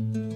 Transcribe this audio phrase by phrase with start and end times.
[0.00, 0.29] ¿Qué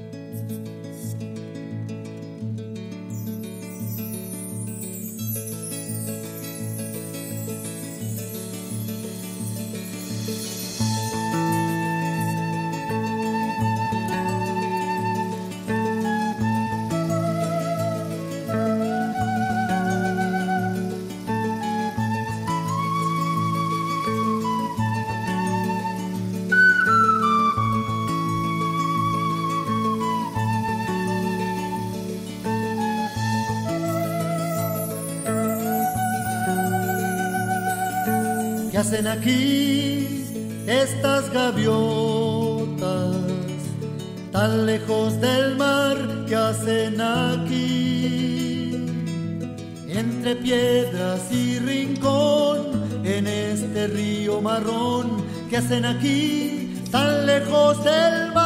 [38.85, 40.27] hacen aquí
[40.67, 42.77] estas gaviotas?
[44.31, 45.97] Tan lejos del mar,
[46.29, 48.75] ¿qué hacen aquí?
[49.89, 56.83] Entre piedras y rincón, en este río marrón, ¿qué hacen aquí?
[56.91, 58.44] Tan lejos del mar.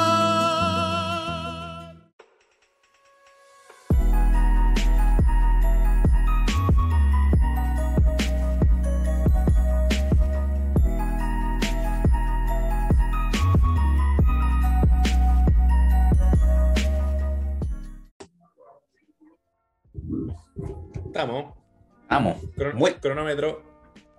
[23.19, 23.65] Cronómetro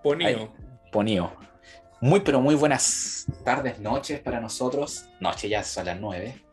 [0.04, 0.54] ponío.
[0.92, 1.32] Ponío.
[2.02, 5.06] Muy, pero muy buenas tardes, noches para nosotros.
[5.22, 6.44] Noche ya son las nueve.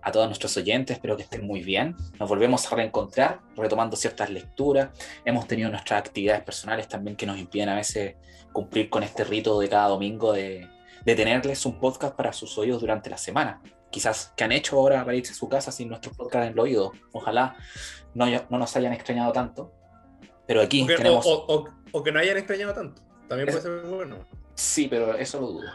[0.00, 1.96] A todos nuestros oyentes, espero que estén muy bien.
[2.20, 4.90] Nos volvemos a reencontrar, retomando ciertas lecturas.
[5.24, 8.14] Hemos tenido nuestras actividades personales también que nos impiden a veces
[8.52, 10.68] cumplir con este rito de cada domingo de,
[11.04, 13.60] de tenerles un podcast para sus oídos durante la semana.
[13.90, 16.60] Quizás que han hecho ahora para irse a su casa sin nuestro podcast en el
[16.60, 16.92] oído.
[17.10, 17.56] Ojalá
[18.14, 19.79] no, no nos hayan extrañado tanto.
[20.50, 21.24] Pero aquí O que, tenemos...
[21.26, 23.00] o- o- o- o que no hayan extrañado tanto.
[23.28, 24.16] También Es- puede ser bueno.
[24.56, 25.70] Sí, pero eso lo dudo.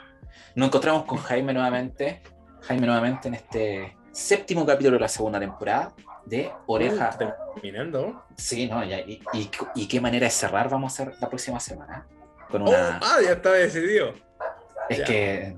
[0.53, 2.21] Nos encontramos con Jaime nuevamente.
[2.63, 5.93] Jaime nuevamente en este séptimo capítulo de la segunda temporada
[6.25, 7.17] de Oreja.
[7.55, 8.25] Terminando.
[8.35, 11.57] Sí, no, ya, y, y- y qué manera de cerrar vamos a hacer la próxima
[11.61, 12.05] semana.
[12.51, 12.99] Con Oh, una.
[13.01, 14.13] ah, ya está decidido.
[14.89, 15.05] es ya.
[15.05, 15.55] que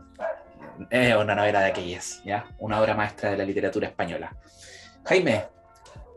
[0.91, 2.45] es una novela de aquellas, ¿ya?
[2.59, 4.35] Una obra maestra de la literatura española.
[5.06, 5.45] Jaime,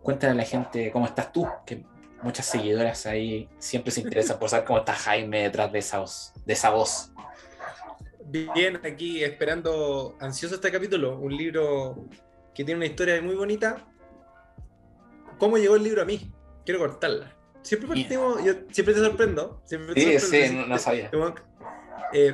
[0.03, 1.83] cuéntale a la gente cómo estás tú, que
[2.23, 6.33] muchas seguidoras ahí siempre se interesan por saber cómo está Jaime detrás de esa voz.
[6.45, 7.13] De esa voz.
[8.55, 11.19] Bien, aquí esperando ansioso este capítulo.
[11.19, 12.09] Un libro
[12.55, 13.87] que tiene una historia muy bonita.
[15.39, 16.33] ¿Cómo llegó el libro a mí?
[16.65, 17.35] Quiero cortarla.
[17.63, 19.63] Siempre partimos, yo siempre te sorprendo.
[19.65, 20.49] Siempre te Sí, sorprendo.
[20.49, 21.11] sí, no- no sabía.
[22.13, 22.33] Eh,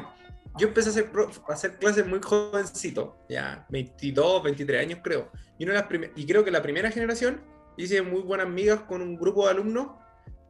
[0.59, 1.11] yo empecé a hacer,
[1.49, 5.31] a hacer clases muy jovencito, ya 22, 23 años creo.
[5.59, 7.41] Y, una de las y creo que la primera generación
[7.77, 9.89] hice muy buenas amigas con un grupo de alumnos.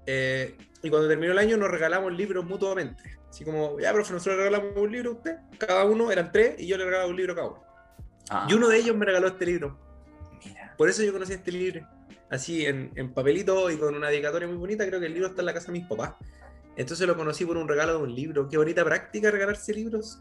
[0.07, 3.03] eh, y cuando terminó el año nos regalamos libros mutuamente.
[3.29, 5.37] Así como, ya, profe, nosotros le regalamos un libro a usted.
[5.59, 7.65] Cada uno eran tres y yo le regalaba un libro a cada uno.
[8.31, 9.79] Ah, Y uno de ellos me regaló este libro.
[10.45, 10.75] mira.
[10.79, 11.87] Por eso yo conocí este libro.
[12.31, 14.87] Así en, en papelito y con una dedicatoria muy bonita.
[14.87, 16.13] Creo que el libro está en la casa de mis papás.
[16.77, 18.49] Entonces lo conocí por un regalo de un libro.
[18.49, 20.21] Qué bonita práctica regalarse libros.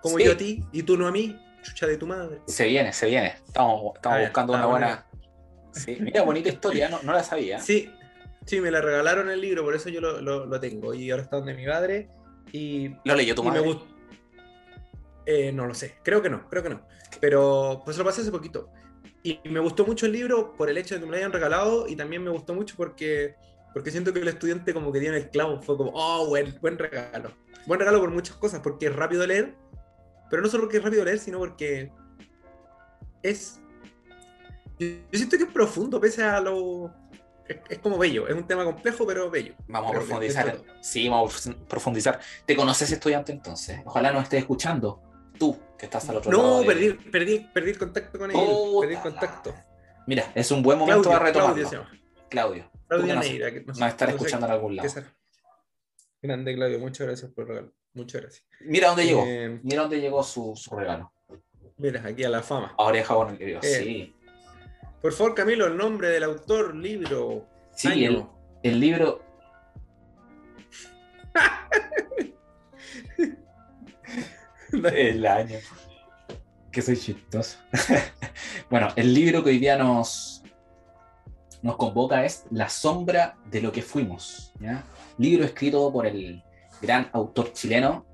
[0.00, 0.24] Como Sí.
[0.24, 1.38] yo a ti y tú no a mí.
[1.62, 2.40] Chucha de tu madre.
[2.46, 3.34] Se viene, se viene.
[3.46, 5.06] Estamos, estamos buscando una buena.
[5.72, 7.58] Sí, mira, bonita historia, no, no la sabía.
[7.58, 7.90] Sí,
[8.46, 10.94] sí, me la regalaron el libro, por eso yo lo, lo- lo tengo.
[10.94, 12.08] Y ahora está donde mi madre.
[12.52, 13.62] Y, ¿Lo leyó tu me madre?
[13.62, 13.86] gustó.
[15.24, 16.82] Eh, no lo sé, creo que no, creo que no.
[17.20, 18.68] Pero pues lo pasé hace poquito.
[19.22, 21.86] Y me gustó mucho el libro por el hecho de que me lo hayan regalado
[21.86, 23.36] y también me gustó mucho porque,
[23.72, 25.62] porque siento que el estudiante como que dio en el clavo.
[25.62, 27.30] Fue como, oh, buen, buen regalo.
[27.66, 29.54] Buen regalo por muchas cosas, porque es rápido leer.
[30.28, 31.92] Pero no solo porque es rápido leer, sino porque
[33.22, 33.60] es...
[34.78, 36.92] Yo, siento que es profundo, pese a lo...
[37.48, 39.54] Es, es como bello, es un tema complejo, pero bello.
[39.68, 40.62] Vamos a profundizar.
[40.80, 42.20] Sí, vamos a profundizar.
[42.46, 43.80] ¿Te conoces estudiante entonces?
[43.84, 45.02] Ojalá nos estés escuchando.
[45.38, 46.42] Tú, que estás al otro lado.
[46.42, 46.66] No, de-
[47.04, 48.36] perdí, perdí, el contacto con él.
[48.36, 49.54] Puta perdí el contacto.
[50.06, 51.54] Mira, es un buen momento Claudio, para retomarlo.
[51.54, 52.02] Claudio se llama.
[52.28, 52.70] Claudio.
[52.88, 53.50] que nos, Neira.
[53.66, 54.88] nos no escuchando en algún lado.
[56.22, 56.78] Grande, Claudio.
[56.78, 57.72] Muchas gracias por el regalo.
[57.94, 58.46] Muchas gracias.
[58.60, 59.24] Mira dónde llegó.
[59.26, 61.12] Eh, Mira dónde llegó su, su regalo.
[61.76, 62.74] mira, aquí a la fama.
[62.76, 62.94] Con
[63.30, 63.60] el libro.
[63.62, 64.16] Eh, Sí.
[65.02, 67.48] Por favor, Camilo, el nombre del autor, libro.
[67.74, 68.32] Sí, año.
[68.62, 69.20] el, el libro.
[74.72, 75.58] el año.
[76.70, 77.58] Que soy chistoso.
[78.70, 80.44] bueno, el libro que hoy día nos,
[81.62, 84.52] nos convoca es La sombra de lo que fuimos.
[84.60, 84.84] ¿ya?
[85.18, 86.44] Libro escrito por el
[86.80, 88.06] gran autor chileno,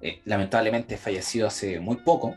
[0.00, 2.34] eh, lamentablemente fallecido hace muy poco,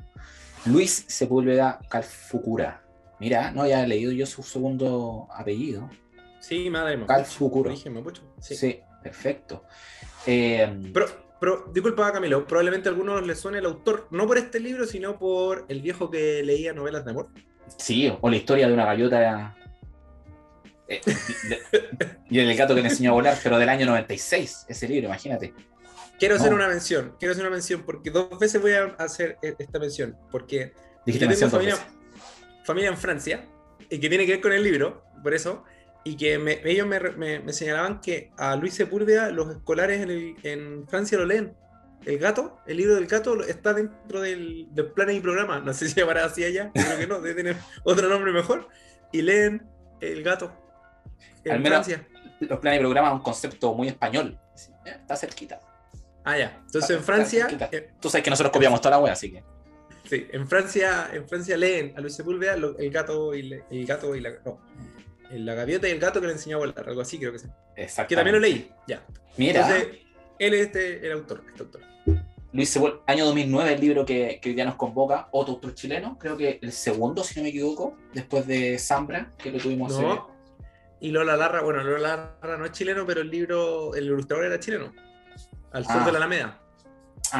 [0.65, 2.84] Luis Sepúlveda Calfucura.
[3.19, 5.89] Mira, no había leído yo su segundo apellido.
[6.39, 7.05] Sí, madre mía.
[7.89, 8.21] Mapucho.
[8.39, 8.55] Sí.
[8.55, 9.63] Sí, perfecto.
[10.27, 14.59] Eh, Pro- Pero, disculpa, Camilo, probablemente a algunos les suene el autor, no por este
[14.59, 17.29] libro, sino por el viejo que leía novelas de amor.
[17.77, 19.55] Sí, o la historia de una gaviota.
[20.87, 21.01] eh,
[21.49, 21.61] de-
[22.29, 25.53] y el gato que le enseñó a volar, pero del año 96, ese libro, imagínate.
[26.19, 29.55] Quiero hacer una mención, quiero hacer una mención, porque dos veces voy a hacer e-
[29.57, 30.73] esta mención, porque
[31.05, 31.85] Dijiste mención dos veces.
[32.65, 33.45] Familia en Francia,
[33.89, 35.63] y que tiene que ver con el libro, por eso,
[36.03, 40.09] y que me- ellos me, me- me señalaban que a Luis Sepúlveda los escolares en,
[40.11, 41.55] el- en Francia lo leen.
[42.05, 45.59] El gato, el libro del gato está dentro del, del plan y programa.
[45.59, 48.67] No sé si llamará así allá, creo que no, debe tener otro nombre mejor.
[49.11, 49.65] Y leen
[50.01, 50.51] el gato
[51.43, 52.07] en Al menos- Francia.
[52.41, 54.37] Los planes y programas es un concepto muy español.
[54.85, 55.59] Está cerquita.
[56.23, 56.59] Ah, ya.
[56.65, 59.43] Entonces en Francia, eh, Tú sabes que nosotros copiamos toda la wea, así que.
[60.05, 63.85] Sí, en Francia, en Francia leen a Luis Sepúlveda lo- el gato y le- el
[63.85, 64.59] gato y la no,
[65.31, 67.47] la gaviota y el gato que le enseñó a volar, algo así creo que sí.
[67.75, 68.09] Exacto.
[68.09, 69.03] Que también lo leí, ya.
[69.37, 69.99] Mira, Entonces,
[70.39, 71.81] él es este, el autor, este autor.
[72.53, 76.37] Luis Sepúlveda, año 2009, el libro que, que día nos convoca, otro autor chileno, creo
[76.37, 79.91] que el segundo, si no me equivoco, después de Zambra, que lo tuvimos.
[79.99, 80.33] No.
[81.01, 84.59] Y Lola Larra, bueno, Lola Larra no es chileno, pero el libro, el ilustrador era
[84.59, 84.93] chileno.
[85.73, 86.05] Al sur Ah.
[86.05, 86.61] de la Alameda.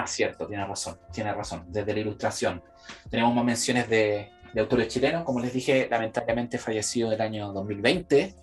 [0.04, 2.62] Ah, cierto, tiene razón, tiene razón, desde la ilustración.
[3.10, 8.36] Tenemos más menciones de, de autores chilenos, como les dije, lamentablemente fallecido el año 2020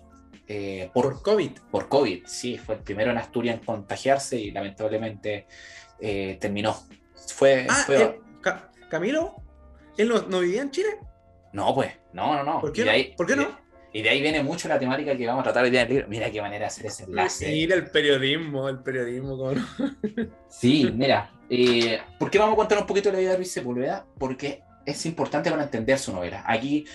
[0.47, 1.51] eh, por, COVID.
[1.71, 5.47] por COVID, sí, fue el primero en Asturias en contagiarse y lamentablemente
[5.99, 6.75] eh, terminó.
[7.33, 9.35] Fue, Ah, fue- eh, Ca- Camilo,
[9.97, 10.89] ¿él no, no vivía en Chile?
[11.53, 12.59] No, pues, no, no, no.
[12.59, 12.91] ¿Por qué Y no?
[12.91, 13.63] ahí- ¿Por qué y de- no?
[13.95, 15.93] Y de ahí viene mucho la temática que vamos a tratar hoy día en el
[15.93, 16.09] libro.
[16.09, 17.47] Mira qué manera de hacer ese enlace.
[17.51, 19.37] Mira el periodismo, el periodismo.
[19.37, 19.63] cómo no.
[20.49, 23.51] Sí, mira, eh, ¿por qué vamos a contar un poquito de la vida de Luis
[23.51, 24.05] Sepúlveda?
[24.17, 26.43] Porque es importante para entender su novela.
[26.47, 26.85] Aquí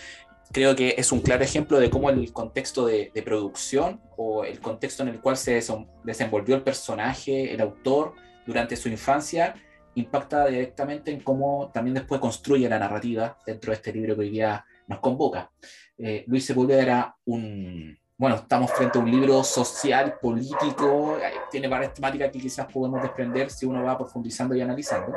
[0.51, 5.03] creo que es un claro ejemplo de cómo el contexto de, producción o el contexto
[5.03, 8.15] en el cual se desen- desenvolvió el personaje, el autor,
[8.47, 9.55] durante su infancia,
[9.95, 14.31] impacta directamente en cómo también después construye la narrativa dentro de este libro que hoy
[14.31, 15.51] día nos convoca.
[15.99, 17.99] Eh, Luis Sepúlveda era un...
[18.21, 23.01] Bueno, estamos frente a un libro social, político, eh, tiene varias temáticas que quizás podemos
[23.01, 25.13] desprender si uno va profundizando y analizando.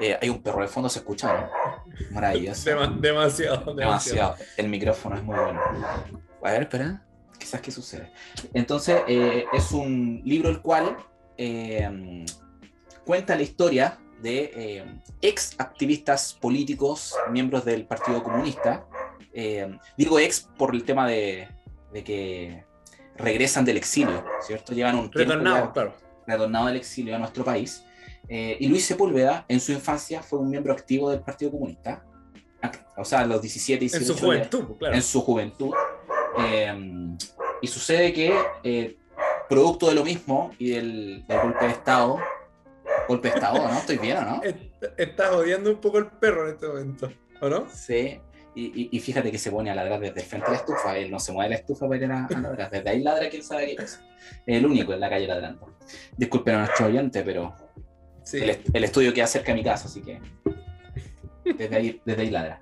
[0.00, 1.50] Eh, hay un perro de fondo, se escucha, ¿no?
[2.12, 2.70] Maravilloso.
[2.70, 3.74] Dema- demasiado, demasiado.
[3.74, 4.36] Demasiado.
[4.56, 5.60] El micrófono es muy bueno.
[6.42, 7.04] A ver, espera.
[7.38, 8.12] Quizás qué sucede.
[8.54, 10.96] Entonces, eh, es un libro el cual
[11.36, 12.24] eh,
[13.04, 18.86] cuenta la historia de eh, ex activistas políticos, miembros del Partido Comunista.
[19.34, 21.46] Eh, digo ex por el tema de,
[21.92, 22.64] de que
[23.16, 24.72] regresan del exilio, ¿cierto?
[24.72, 25.94] Llevan un tiempo Retornado, ya- claro.
[26.26, 27.82] retornado del exilio a nuestro país.
[28.28, 32.04] Eh, y Luis Sepúlveda, en su infancia, fue un miembro activo del Partido Comunista.
[32.96, 34.94] O sea, a los 17, En 18 su juventud, claro.
[34.94, 35.72] en su juventud.
[36.40, 37.16] Eh,
[37.62, 38.34] y sucede que,
[38.64, 38.96] eh,
[39.48, 42.18] producto de lo mismo y del, del golpe de Estado,
[43.08, 43.78] golpe de Estado, ¿no?
[43.78, 44.42] ¿Estoy bien o no?
[44.44, 44.58] Est-
[44.96, 47.10] Estás odiando un poco el perro en este momento,
[47.40, 47.66] ¿o no?
[47.72, 48.20] Sí.
[48.58, 50.96] Y, y- y fíjate que se pone a ladrar desde el frente de la estufa.
[50.98, 52.70] Él no se mueve de la estufa para ir a, a ladrar.
[52.70, 54.00] Desde ahí ladra, quién sabe qué es.
[54.46, 55.76] El único en la calle ladrando.
[56.16, 57.54] Disculpen a nuestro oyente, pero
[58.24, 58.38] Sí.
[58.38, 60.20] el, el estudio queda cerca de mi casa, así que
[61.56, 62.60] desde ahí, desde ahí ladra.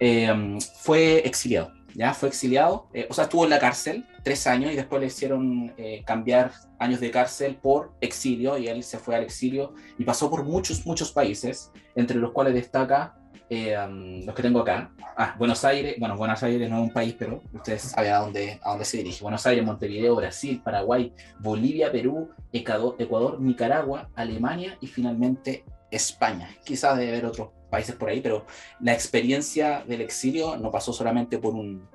[0.00, 2.12] Eh, fue exiliado, ¿ya?
[2.12, 5.72] Fue exiliado, eh, o sea, estuvo en la cárcel tres años y después le hicieron
[5.78, 10.28] eh, cambiar años de cárcel por exilio y él se fue al exilio y pasó
[10.28, 13.14] por muchos, muchos países, entre los cuales destaca
[13.50, 14.92] eh, um, los que tengo acá.
[15.16, 18.60] Ah, Buenos Aires, bueno, Buenos Aires no es un país, pero ustedes saben a dónde,
[18.62, 19.22] a dónde se dirige.
[19.22, 26.48] Buenos Aires, Montevideo, Brasil, Paraguay, Bolivia, Perú, Ecuador, Ecuador, Nicaragua, Alemania y finalmente España.
[26.64, 28.46] Quizás debe haber otros países por ahí, pero
[28.78, 31.88] la experiencia del exilio no pasó solamente por un,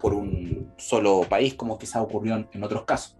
[0.00, 3.18] por un solo país, como quizás ocurrió en, en otros casos.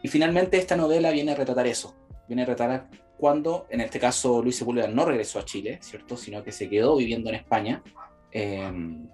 [0.00, 1.96] Y finalmente esta novela viene a retratar eso,
[2.28, 2.88] viene a retratar
[3.18, 6.16] cuando, en este caso, Luis Sepúlveda no regresó a Chile, ¿cierto?
[6.16, 7.82] Sino que se quedó viviendo en España.
[8.30, 9.06] Eh,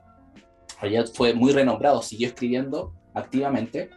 [0.78, 3.90] allá fue muy renombrado, siguió escribiendo activamente,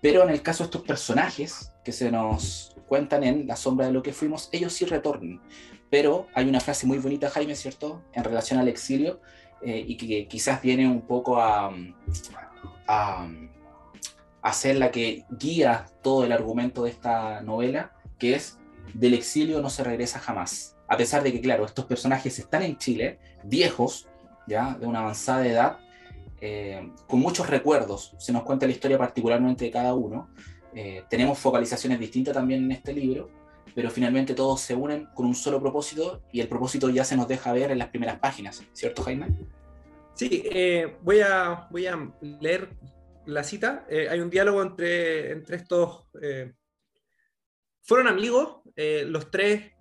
[0.00, 3.92] pero en el caso de estos personajes que se nos cuentan en La sombra de
[3.92, 5.42] lo que fuimos, ellos sí retornan.
[5.90, 8.02] Pero hay una frase muy bonita, Jaime, ¿cierto?
[8.12, 9.20] En relación al exilio,
[9.62, 11.70] eh, y que quizás viene un poco a,
[12.86, 13.28] a,
[14.40, 18.59] a ser la que guía todo el argumento de esta novela, que es
[18.94, 20.76] del exilio no se regresa jamás.
[20.88, 24.08] A pesar de que, claro, estos personajes están en Chile, viejos,
[24.46, 25.78] ya, de una avanzada edad,
[26.40, 28.14] eh, con muchos recuerdos.
[28.18, 30.30] Se nos cuenta la historia particularmente de cada uno.
[30.74, 33.30] Eh, tenemos focalizaciones distintas también en este libro,
[33.74, 37.28] pero finalmente todos se unen con un solo propósito y el propósito ya se nos
[37.28, 39.28] deja ver en las primeras páginas, ¿cierto, Jaime?
[40.14, 42.70] Sí, eh, voy, a, voy a leer
[43.26, 43.86] la cita.
[44.10, 46.04] Hay un diálogo entre, entre estos,
[47.82, 49.72] fueron amigos, eh, los tres,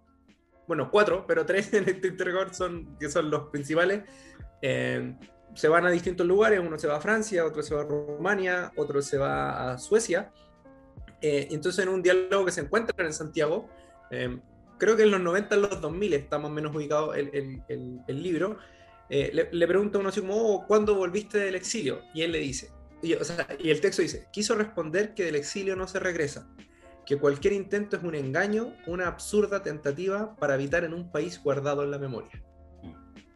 [0.67, 4.03] bueno, cuatro, pero tres en este interrogador son, que son los principales.
[4.61, 5.15] Eh,
[5.55, 8.71] se van a distintos lugares, uno se va a Francia, otro se va a Rumania,
[8.75, 10.31] otro se va a Suecia.
[11.21, 13.67] Eh, entonces en un diálogo que se encuentran en Santiago,
[14.77, 18.23] creo que en los 90, en los 2000 está más o menos ubicado el, el,
[18.23, 18.57] libro,
[19.09, 22.01] le, pregunta uno así como, oh, ¿cuándo volviste del exilio?
[22.13, 23.13] Y él le dice, y,
[23.59, 26.47] y el texto dice, quiso responder que del exilio no se regresa,
[27.09, 31.81] que cualquier intento es un engaño, una absurda tentativa para habitar en un país guardado
[31.83, 32.43] en la memoria.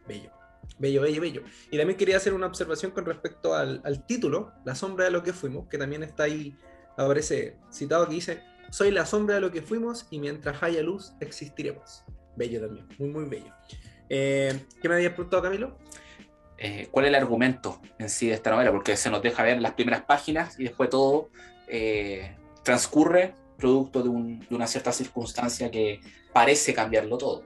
[0.06, 0.30] Bello,
[0.78, 1.42] bello, bello, bello.
[1.72, 5.32] Y también quería hacer una observación con respecto al, título, La sombra de lo que
[5.32, 6.56] fuimos, que también está ahí,
[6.96, 11.12] aparece citado que dice, soy la sombra de lo que fuimos y mientras haya luz
[11.18, 12.04] existiremos.
[12.36, 13.52] Bello también, muy, muy bello.
[14.08, 15.76] Eh, ¿Qué me habías preguntado, Camilo?
[16.58, 19.60] Eh, cuál es el argumento en sí de esta novela, porque se nos deja ver
[19.60, 21.30] las primeras páginas y después todo
[21.66, 26.00] eh, transcurre producto de, una cierta circunstancia que
[26.32, 27.42] parece cambiarlo todo.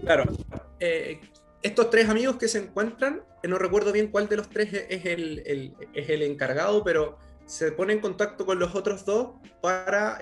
[0.00, 0.24] Claro.
[0.80, 1.20] Eh,
[1.62, 5.74] estos tres amigos que se encuentran, no recuerdo bien cuál de los tres es el,
[5.94, 10.18] es el encargado, pero se pone en contacto con los otros dos para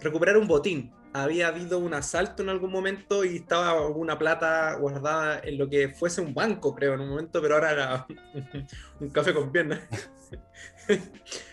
[0.00, 5.40] recuperar un botín había habido un asalto en algún momento y estaba alguna plata guardada
[5.44, 8.06] en lo que fuese un banco, creo, en un momento, pero ahora era
[9.00, 9.80] un café con piernas.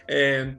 [0.07, 0.57] Eh,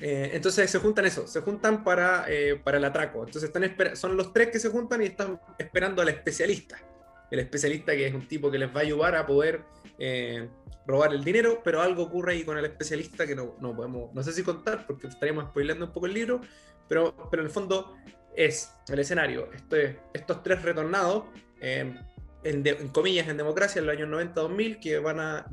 [0.00, 3.24] eh, entonces se juntan eso, se juntan para, eh, para el atraco.
[3.24, 6.78] Entonces están son los tres que se juntan y están esperando al especialista.
[7.30, 9.62] El especialista que es un tipo que les va a ayudar a poder
[10.86, 14.22] robar el dinero, pero algo ocurre ahí con el especialista que no, no podemos, no
[14.22, 16.40] sé si contar porque estaríamos spoilando un poco el libro,
[16.88, 17.96] pero, pero en el fondo
[18.34, 21.24] es el escenario, este, estos tres retornados,
[21.60, 21.96] em,
[22.44, 25.46] en, comillas, en democracia, en los años 90-2000, que van a,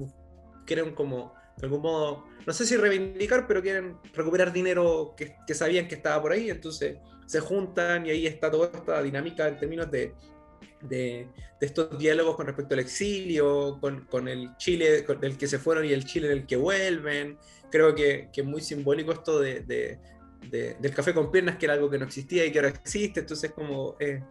[0.65, 5.53] quieren como, de algún modo, no sé si reivindicar, pero quieren recuperar dinero que, que
[5.53, 9.59] sabían que estaba por ahí, entonces se juntan y ahí está toda esta dinámica en
[9.59, 10.13] términos de,
[10.81, 11.27] de,
[11.59, 15.85] de, estos diálogos con respecto al exilio, con, con el Chile del que se fueron
[15.85, 17.37] y el Chile del que vuelven.
[17.69, 19.61] Creo que, que es muy simbólico esto de,
[20.49, 23.19] del café con piernas, que era algo que no existía y que ahora existe.
[23.19, 24.23] Entonces, como eh,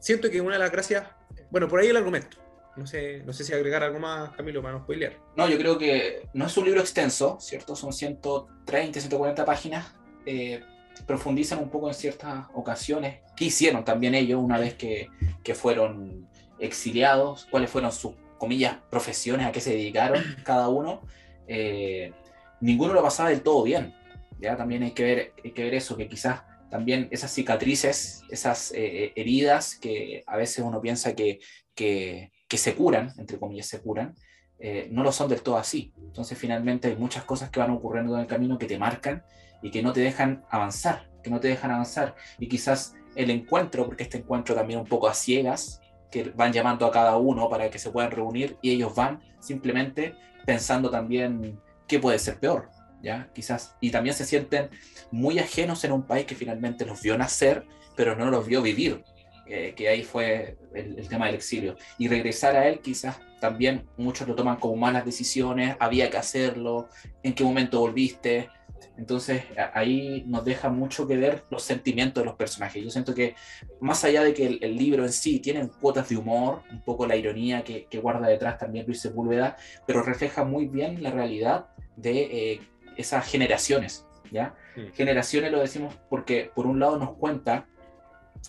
[0.00, 1.06] siento que una de las gracias,
[1.50, 2.38] bueno, por ahí el argumento.
[2.76, 5.18] No sé, no sé si agregar algo más, Camilo, para no spoilear.
[5.36, 7.76] No, yo creo que no es un libro extenso, ¿cierto?
[7.76, 9.94] Son 130, 140 páginas.
[10.24, 10.62] Eh,
[11.06, 13.20] profundizan un poco en ciertas ocasiones.
[13.36, 15.08] ¿Qué hicieron también ellos una vez que,
[15.42, 17.46] que fueron exiliados?
[17.50, 18.12] ¿Cuáles fueron sus,
[18.42, 19.46] comillas, profesiones?
[19.46, 21.02] ¿A qué se dedicaron cada uno?
[21.46, 22.12] Eh,
[22.60, 23.94] ninguno lo pasaba del todo bien.
[24.40, 24.56] ¿ya?
[24.56, 29.12] También hay que, ver, hay que ver eso, que quizás también esas cicatrices, esas eh,
[29.14, 31.38] heridas que a veces uno piensa que,
[31.72, 34.14] que, se curan, entre comillas se curan,
[34.58, 35.92] eh, no lo son del todo así.
[35.98, 39.24] Entonces finalmente hay muchas cosas que van ocurriendo en el camino que te marcan
[39.62, 42.14] y que no te dejan avanzar, que no te dejan avanzar.
[42.38, 45.80] Y quizás el encuentro, porque este encuentro también un poco a ciegas,
[46.10, 50.14] que van llamando a cada uno para que se puedan reunir y ellos van simplemente
[50.46, 52.70] pensando también qué puede ser peor.
[53.02, 53.30] ¿ya?
[53.34, 54.70] Quizás, y también se sienten
[55.10, 57.66] muy ajenos en un país que finalmente los vio nacer,
[57.96, 59.02] pero no los vio vivir,
[59.46, 61.76] que ahí fue el, tema del exilio.
[61.98, 66.88] Y regresar a él quizás también muchos lo toman como malas decisiones, había que hacerlo,
[67.22, 68.48] en qué momento volviste.
[68.96, 69.42] Entonces
[69.74, 72.82] ahí nos deja mucho que ver los sentimientos de los personajes.
[72.82, 73.34] Yo siento que
[73.80, 77.16] más allá de que el, libro en sí tiene cuotas de humor, un poco la
[77.16, 79.56] ironía que, guarda detrás también Luis Sepúlveda,
[79.86, 82.60] pero refleja muy bien la realidad de eh,
[82.96, 84.54] esas generaciones, ¿ya?
[84.76, 84.92] Mm.
[84.92, 87.66] Generaciones lo decimos porque por un lado nos cuenta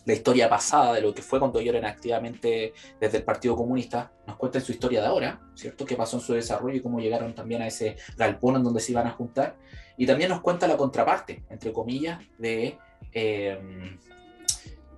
[0.05, 4.12] la historia pasada de lo que fue cuando ellos eran activamente desde el Partido Comunista,
[4.27, 5.85] nos cuenta su historia de ahora, ¿cierto?
[5.85, 8.91] Qué pasó en su desarrollo y cómo llegaron también a ese galpón en donde se
[8.91, 9.55] iban a juntar.
[9.97, 12.77] Y también nos cuenta la contraparte, entre comillas, de...
[13.12, 13.97] Eh,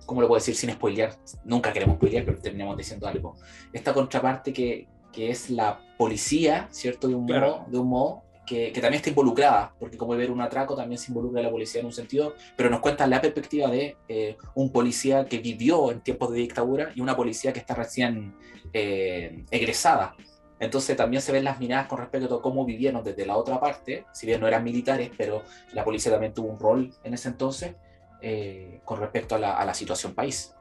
[0.06, 1.16] ¿Cómo lo puedo decir sin spoilear?
[1.44, 3.34] Nunca queremos spoilear, pero terminamos diciendo algo.
[3.72, 7.08] Esta contraparte que, que es la policía, ¿cierto?
[7.08, 10.74] De un, modo, de un modo que, también está involucrada, porque como ver un atraco
[10.74, 14.36] también se involucra la policía en un sentido, pero nos cuenta la perspectiva de eh,
[14.54, 18.34] un policía que vivió en tiempos de dictadura y una policía que está recién
[18.72, 20.14] eh, egresada.
[20.58, 24.06] Entonces también se ven las miradas con respecto a cómo vivieron desde la otra parte,
[24.12, 27.74] si bien no eran militares, pero la policía también tuvo un rol en ese entonces
[28.22, 30.54] eh, con respecto a la, a la situación país.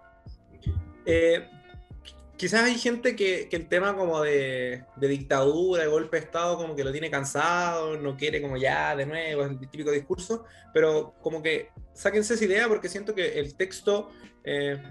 [2.37, 6.83] Quizás hay gente que, el tema como de, dictadura, de golpe de Estado, como que
[6.83, 11.69] lo tiene cansado, no quiere como ya de nuevo, el típico discurso, pero como que
[11.93, 14.09] sáquense esa idea porque siento que el texto,
[14.43, 14.81] eh,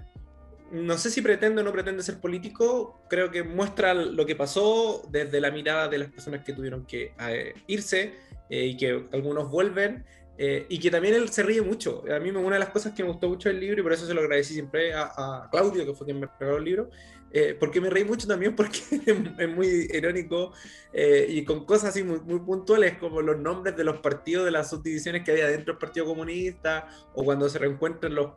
[0.71, 5.07] no sé si pretende o no pretende ser político, creo que muestra lo que pasó
[5.09, 8.15] desde la mirada de las personas que tuvieron que eh, irse
[8.49, 10.03] eh, y que algunos vuelven.
[10.37, 12.03] eh, y que también él se ríe mucho.
[12.13, 14.05] A mí una de las cosas que me gustó mucho del libro, y por eso
[14.05, 16.89] se lo agradecí siempre a, Claudio, que fue quien me regaló el libro,
[17.31, 18.79] eh, porque me reí mucho también porque
[19.39, 20.53] es muy irónico
[20.93, 24.51] eh, y con cosas así muy, muy, puntuales como los nombres de los partidos, de
[24.51, 28.31] las subdivisiones que había dentro del Partido Comunista, o cuando se reencuentran los...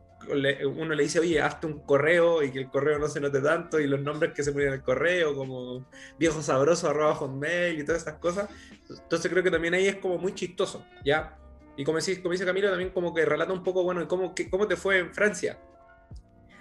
[0.65, 3.79] uno le dice, oye, hazte un correo y que el correo no se note tanto,
[3.79, 5.87] y los nombres que se ponen en el correo, como
[6.19, 8.51] viejo sabroso, arroba hotmail y todas esas cosas.
[8.91, 11.39] Entonces creo que también ahí es como muy chistoso, ¿ya?
[11.77, 14.67] Y como, dice, como dice Camilo, también como que relata un poco, bueno, cómo, cómo
[14.67, 15.61] te fue en Francia,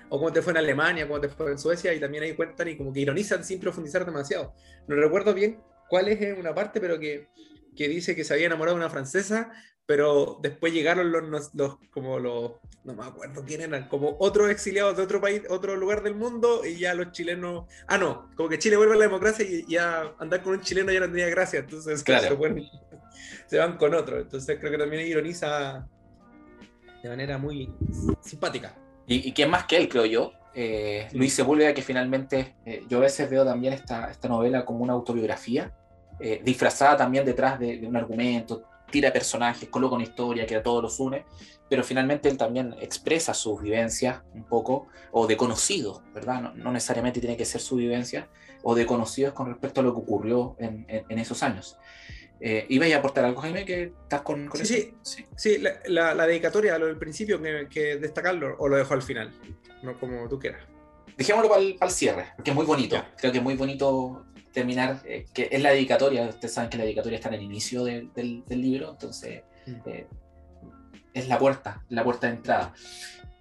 [0.09, 2.67] o cómo te fue en Alemania, cómo te fue en Suecia, y también ahí cuentan
[2.67, 4.53] y como que ironizan sin profundizar demasiado.
[4.87, 5.59] No recuerdo bien
[5.89, 7.27] cuál es una parte, pero que,
[7.75, 9.51] que dice que se había enamorado de una francesa,
[9.85, 14.97] pero después llegaron los, los, como los, no me acuerdo quién eran, como otros exiliados
[14.97, 18.59] de otro país, otro lugar del mundo, y ya los chilenos, ah no, como que
[18.59, 21.59] Chile vuelve a la democracia y ya andar con un chileno ya no tenía gracia,
[21.59, 22.37] entonces claro
[23.47, 24.19] se van con otro.
[24.19, 25.87] Entonces creo que también ironiza
[27.01, 27.73] de manera muy
[28.21, 28.75] simpática.
[29.09, 30.33] ¿Y, quién más que él, creo yo?
[30.53, 34.79] Eh, Luis Sepúlveda, que finalmente eh, yo a veces veo también esta, esta novela como
[34.83, 35.71] una autobiografía,
[36.19, 40.83] eh, disfrazada también detrás de, un argumento, tira personajes, coloca una historia que a todos
[40.83, 41.25] los une,
[41.69, 46.41] pero finalmente él también expresa sus vivencias un poco, o de conocidos, ¿verdad?
[46.41, 48.27] No, no, necesariamente tiene que ser su vivencia,
[48.61, 51.77] o de conocidos con respecto a lo que ocurrió en, en, en esos años.
[52.39, 56.27] Eh, ¿Ibas a aportar algo, Jaime, que estás con, sí, Sí, sí, sí la, la,
[56.27, 59.31] dedicatoria, lo del principio, que, que, destacarlo, o lo dejo al final,
[59.81, 60.61] no como tú quieras.
[61.17, 63.03] Dejémoslo para el, cierre, porque es muy bonito.
[63.17, 66.83] Creo que es muy bonito terminar, eh, que es la dedicatoria, ustedes saben que la
[66.83, 69.89] dedicatoria está en el inicio del, del, libro, entonces mm.
[69.89, 70.07] eh,
[71.13, 72.73] es la puerta, la puerta de entrada.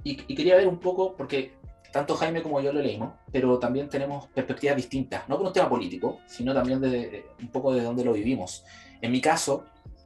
[0.04, 1.52] Y, y, quería ver un poco, porque
[1.92, 5.68] tanto Jaime como yo lo leímos, pero también tenemos perspectivas distintas, no con un tema
[5.68, 8.64] político, sino también de, un poco de dónde lo vivimos.
[9.00, 9.64] En mi caso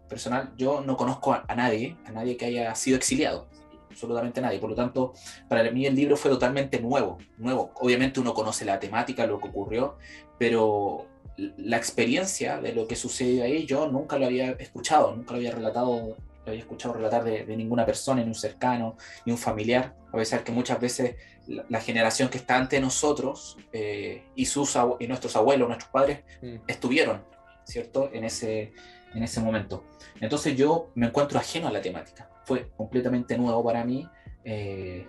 [0.09, 3.49] personal, yo no conozco a, nadie, a nadie que haya sido exiliado,
[3.89, 4.59] absolutamente nadie.
[4.59, 5.15] Por lo tanto,
[5.49, 7.71] para mí el libro fue totalmente nuevo, nuevo.
[7.77, 9.97] Obviamente uno conoce la temática, lo que ocurrió,
[10.39, 11.07] pero
[11.37, 15.53] la experiencia de lo que sucedió ahí yo nunca lo había escuchado, nunca lo había
[15.53, 20.17] relatado, lo había escuchado relatar de, ninguna persona, ni un cercano, ni un familiar, a
[20.17, 25.35] pesar que muchas veces la, generación que está ante nosotros eh, y, sus, y nuestros
[25.37, 26.57] abuelos, nuestros padres, mm.
[26.67, 27.23] estuvieron
[27.71, 28.11] ¿cierto?
[28.13, 28.73] En ese,
[29.15, 29.85] en ese momento.
[30.21, 32.29] Entonces yo me encuentro ajeno a la temática.
[32.45, 34.07] Fue completamente nuevo para mí.
[34.45, 35.07] Eh,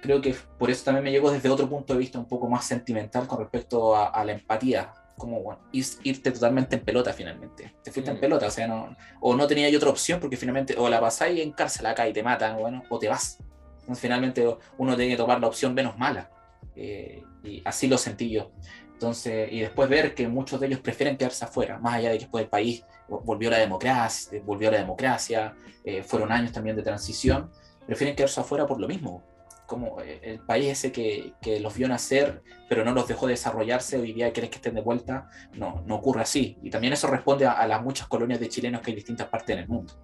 [0.00, 2.64] creo que por eso también me llegó desde otro punto de vista un poco más
[2.66, 4.92] sentimental con respecto a, la empatía.
[5.16, 7.74] Como bueno, irte totalmente en pelota finalmente.
[7.82, 8.20] Te fuiste en mm.
[8.20, 11.52] pelota, o sea, no, o no tenía otra opción porque finalmente o la pasáis en
[11.52, 13.38] cárcel acá y te matan, bueno, o te vas.
[13.80, 14.44] Entonces finalmente
[14.76, 16.30] uno tiene que tomar la opción menos mala.
[16.74, 18.50] Eh, y así lo sentí yo.
[18.94, 22.24] Entonces, y después ver que muchos de ellos prefieren quedarse afuera, más allá de que
[22.24, 25.54] después el país volvió a la democracia, volvió a la democracia,
[25.84, 27.50] eh, fueron años también de transición,
[27.86, 29.22] prefieren quedarse afuera por lo mismo.
[29.66, 33.98] Como eh, el país ese que, que, los vio nacer, pero no los dejó desarrollarse,
[33.98, 36.58] hoy día querés que estén de vuelta, no, no ocurre así.
[36.62, 39.56] Y también eso responde a, las muchas colonias de chilenos que hay en distintas partes
[39.56, 39.94] del mundo.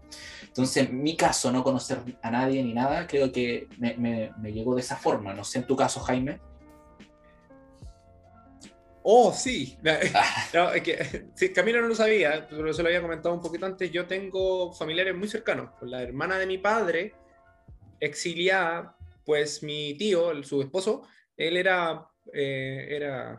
[0.43, 4.53] Entonces, en mi caso, no conocer a nadie ni nada, creo que me, me, me
[4.53, 5.33] llegó de esa forma.
[5.33, 6.41] No sé en tu caso, Jaime.
[9.13, 9.77] Oh, sí.
[10.55, 13.67] No, es que, sí, Camilo no lo sabía, pero se lo había comentado un poquito
[13.67, 13.91] antes.
[13.91, 15.71] Yo tengo familiares muy cercanos.
[15.83, 17.15] La hermana de mi padre,
[17.99, 22.07] exiliada, pues mi tío, su esposo, él era.
[22.33, 23.37] Eh, era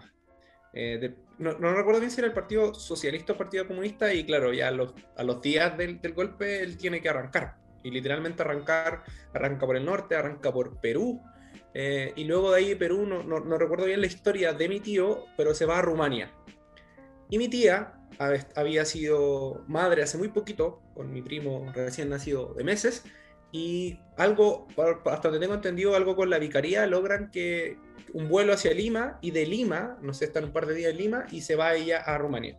[0.74, 4.52] eh, no, no, recuerdo bien si era el Partido Socialista o Partido Comunista, y claro,
[4.52, 7.56] ya a los, a los días del, del golpe él tiene que arrancar.
[7.82, 9.04] Y literalmente arrancar,
[9.34, 11.22] arranca por el norte, arranca por Perú,
[11.74, 15.26] eh, y luego de ahí Perú, no, no, recuerdo bien la historia de mi tío,
[15.38, 16.32] pero se va a Rumania.
[17.30, 17.94] Y mi tía
[18.56, 23.04] había sido madre hace muy poquito, con mi primo recién nacido de meses,
[23.52, 24.68] y algo,
[25.06, 27.78] hasta donde tengo entendido, algo con la vicaría logran que
[28.14, 30.98] un vuelo hacia Lima y de Lima, no sé, están un par de días en
[30.98, 32.58] Lima y se va ella a Rumania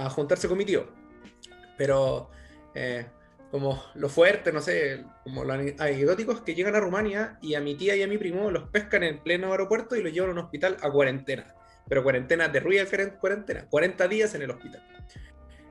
[0.00, 0.86] a juntarse con mi tío.
[1.76, 2.30] Pero
[2.74, 3.06] eh,
[3.50, 7.74] como lo fuerte, no sé, como los anecdóticos que llegan a Rumania y a mi
[7.74, 10.38] tía y a mi primo los pescan en pleno aeropuerto y los llevan a un
[10.38, 11.54] hospital a cuarentena.
[11.88, 12.86] Pero cuarentena de ruido
[13.18, 14.86] cuarentena, 40 días en el hospital.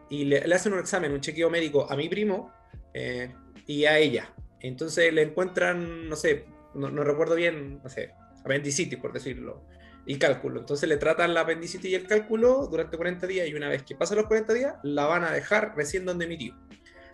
[0.09, 2.51] Y le, hacen un examen, un chequeo médico a mi primo
[2.93, 3.33] eh,
[3.65, 4.29] y a ella.
[4.59, 8.11] Entonces le encuentran, no sé, no, recuerdo bien, no sé,
[8.43, 9.63] apendicitis, por decirlo,
[10.05, 10.59] y cálculo.
[10.59, 13.95] Entonces le tratan la apendicitis y el cálculo durante 40 días y una vez que
[13.95, 16.55] pasan los 40 días, la van a dejar recién donde mi tío.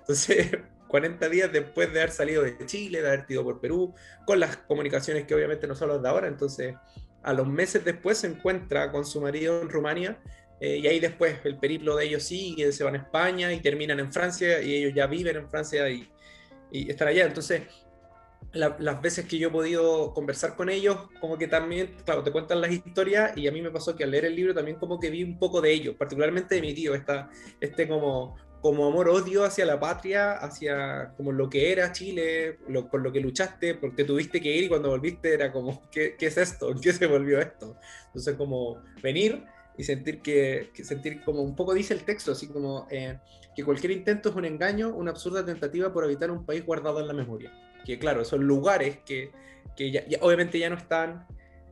[0.06, 0.52] Entonces,
[0.88, 3.94] 40 días después de haber salido de Chile, de haber ido por Perú,
[4.26, 6.76] con las comunicaciones que obviamente no son las de ahora, entonces
[7.24, 10.20] a los meses después se encuentra con su marido en Rumania
[10.62, 14.00] eh, y ahí después el periplo de ellos sigue, se van a España y terminan
[14.00, 16.08] en Francia y ellos ya viven en Francia y,
[16.72, 17.26] y estar allá.
[17.26, 17.64] Entonces,
[18.54, 22.62] las veces que yo he podido conversar con ellos, como que también, claro, te cuentan
[22.62, 25.10] las historias y a mí me pasó que al leer el libro también como que
[25.10, 29.64] vi un poco de ellos, particularmente de mi tío, esta, este como, como amor-odio hacia
[29.64, 34.42] la patria, hacia como lo que era Chile, lo, por lo que luchaste, porque tuviste
[34.42, 36.74] que ir y cuando volviste era como, ¿qué, qué es esto?
[36.82, 37.78] ¿Qué se volvió esto?
[38.08, 39.44] Entonces como venir
[39.78, 43.20] y sentir que, sentir como un poco dice el texto, así como eh,
[43.56, 47.08] que cualquier intento es un engaño, una absurda tentativa por evitar un país guardado en
[47.08, 47.52] la memoria
[47.86, 49.32] que claro, son lugares que,
[49.78, 51.28] que ya, obviamente ya no están,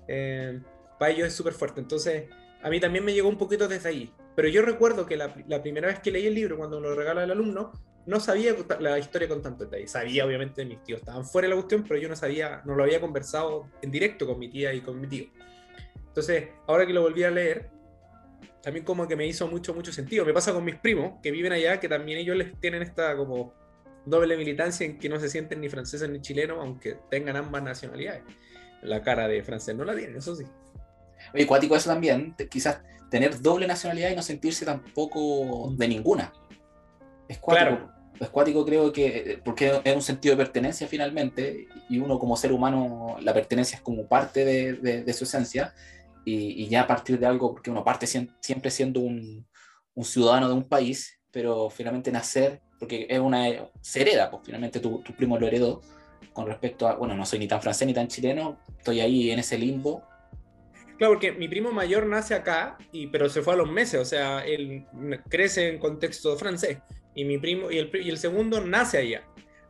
[0.08, 0.62] eh,
[1.00, 1.82] para ellos es súper fuerte.
[1.82, 2.30] Entonces,
[2.62, 4.14] a mí también me llegó un poquito desde ahí.
[4.36, 7.24] Pero yo recuerdo que la, primera vez que leí el libro, cuando me lo regala
[7.24, 7.72] el alumno,
[8.06, 9.88] no sabía la historia con tanto detalle.
[9.88, 12.84] Sabía, obviamente, mis tíos estaban fuera de la cuestión, pero yo no sabía, no lo
[12.84, 15.26] había conversado en directo con mi tía y con mi tío.
[16.08, 17.70] Entonces, ahora que lo volví a leer,
[18.62, 20.26] también como que me hizo mucho, mucho sentido.
[20.26, 23.54] Me pasa con mis primos que viven allá, que también ellos les tienen esta como
[24.06, 28.24] doble militancia en que no se sienten ni franceses ni chilenos, aunque tengan ambas nacionalidades.
[28.82, 30.46] La cara de francés no la tienen, eso sí.
[31.34, 32.82] Oye, cuático eso también, quizás
[33.14, 36.34] tener doble nacionalidad y no sentirse tampoco de ninguna.
[37.28, 37.92] Es cuático.
[38.20, 42.52] Es cuático creo que, porque es un sentido de pertenencia finalmente, y uno como ser
[42.52, 45.76] humano, la pertenencia es como parte de, su esencia,
[46.26, 49.46] y, ya a partir de algo, porque uno parte siempre siendo un,
[49.94, 53.46] un ciudadano de un país, pero finalmente nacer porque es una
[53.80, 55.82] se hereda, pues finalmente tu, tu, primo lo heredó
[56.34, 59.38] con respecto a, bueno, no soy ni tan francés ni tan chileno, estoy ahí en
[59.38, 60.04] ese limbo.
[60.98, 64.06] Claro, porque mi primo mayor nace acá, y, pero se fue a los meses, o
[64.06, 64.86] sea, él
[65.30, 66.80] crece en contexto francés,
[67.16, 69.24] y mi primo, y el, y el segundo nace allá.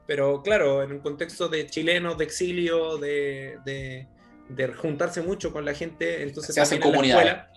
[0.05, 4.07] Pero claro, en un contexto de chilenos, de exilio, de, de,
[4.49, 7.47] de juntarse mucho con la gente, entonces se hacen comunidad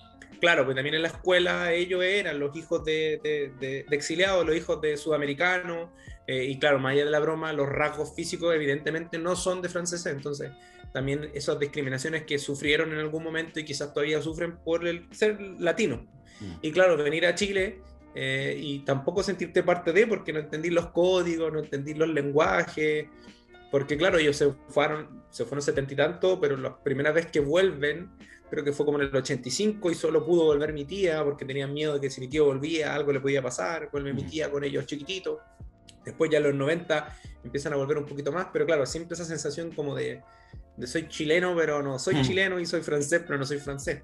[0.41, 4.97] Claro, pues también en la escuela ellos eran los hijos de, exiliados, los hijos de
[4.97, 5.91] sudamericanos,
[6.27, 9.69] eh, y claro, más allá de la broma, los rasgos físicos evidentemente no son de
[9.69, 10.51] franceses, entonces
[10.93, 15.41] también esas discriminaciones que sufrieron en algún momento y quizás todavía sufren por el ser
[15.59, 16.07] latino.
[16.41, 16.53] Mm.
[16.63, 17.81] Y claro, venir a Chile
[18.15, 23.07] eh, y tampoco sentirte parte de, porque no entendí los códigos, no entendí los lenguajes,
[23.71, 27.41] porque claro, ellos se fueron, se fueron setenta y tanto, pero la primera vez que
[27.41, 28.11] vuelven
[28.49, 31.75] creo que fue como en el 85 y solo pudo volver mi tía porque tenían
[31.75, 34.65] miedo de que si mi tío volvía algo le podía pasar, vuelve mi tía con
[34.65, 35.39] ellos chiquititos.
[36.07, 39.25] Después ya en los 90 empiezan a volver un poquito más, pero claro, siempre esa
[39.25, 40.23] sensación como de,
[40.77, 44.03] de soy chileno, pero no soy chileno y soy francés, pero no soy francés.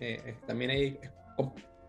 [0.00, 1.10] Eh, eh, también hay, es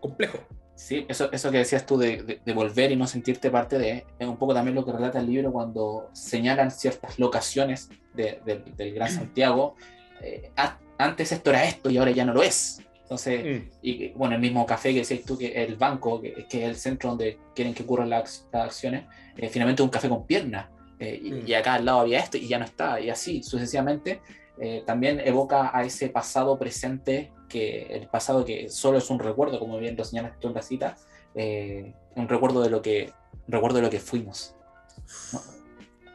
[0.00, 0.38] complejo.
[0.74, 4.28] Sí, eso, eso que decías tú de, de, volver y no sentirte parte de, es
[4.28, 8.40] un poco también lo que relata el libro cuando señalan ciertas locaciones de,
[8.76, 9.76] del Gran Santiago.
[10.20, 10.50] Eh,
[10.98, 12.82] antes esto era esto y ahora ya no lo es.
[13.06, 13.68] Entonces, mm.
[13.82, 17.10] y bueno, el mismo café que decías tú, que el banco, que, es el centro
[17.10, 19.04] donde quieren que ocurran las, acciones,
[19.36, 20.66] eh, finalmente es un café con piernas.
[20.98, 21.48] Eh, mm.
[21.48, 24.20] y, acá al lado había esto y ya no está, y así sucesivamente.
[24.58, 29.60] Eh, también evoca a ese pasado presente, que el pasado que solo es un recuerdo,
[29.60, 30.96] como bien lo señalas tú en la cita,
[31.34, 33.12] un recuerdo de lo que,
[33.46, 34.56] recuerdo de lo que fuimos.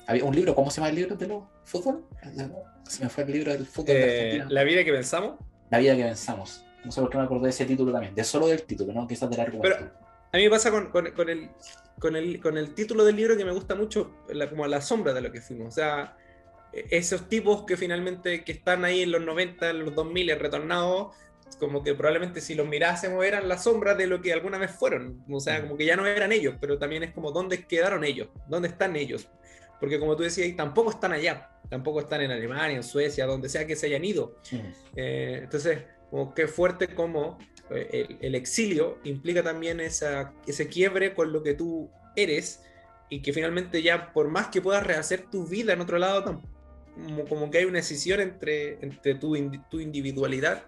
[0.08, 2.04] Había un libro, ¿cómo se llama el libro de los fútbol?
[2.88, 3.96] Se me fue el libro del fútbol.
[3.98, 5.40] Eh, la vida que pensamos.
[5.70, 6.66] La vida que pensamos.
[6.84, 9.08] No sé por qué me acordé de ese título también, de solo del título, ¿no?
[9.08, 9.78] Quizás del argumento.
[9.78, 9.92] Pero
[10.32, 11.50] a mí me pasa con, con, con, el,
[12.00, 14.82] con, el, con el título del libro que me gusta mucho, la, como a la
[14.82, 15.68] sombra de lo que fuimos.
[15.68, 16.18] O sea,
[16.74, 21.16] e, esos tipos que finalmente que están ahí en los 90, en los 2000 retornados,
[21.60, 25.24] como que probablemente si los mirásemos eran la sombra de lo que alguna vez fueron.
[25.30, 28.30] O sea, como que ya no eran ellos, pero también es como dónde quedaron ellos,
[28.48, 29.28] dónde están ellos.
[29.80, 33.66] Porque como tú decías, tampoco están allá tampoco están en Alemania, en Suecia, donde sea
[33.66, 34.36] que se hayan ido.
[34.94, 35.80] Eh, entonces,
[36.12, 37.40] como qué fuerte como
[37.72, 42.62] eh, el, exilio implica también esa, ese quiebre con lo que tú eres
[43.10, 46.24] y que finalmente ya por más que puedas rehacer tu vida en otro lado,
[46.96, 49.36] como, como que hay una decisión entre, entre tu,
[49.70, 50.66] tu individualidad.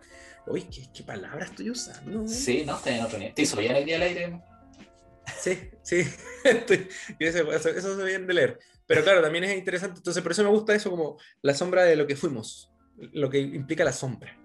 [0.48, 2.28] Uy, ¿qué, ¿qué, palabra estoy usando?
[2.28, 3.34] Sí, no, está en otro nivel.
[3.34, 4.42] ¿Te hizo bien el día al aire?
[5.40, 6.04] Sí, sí.
[7.20, 8.60] eso, eso se viene de leer.
[8.86, 10.00] Pero claro, también es interesante.
[10.00, 12.70] Entonces, por eso me gusta eso como la sombra de lo que fuimos,
[13.14, 14.38] lo que implica la sombra.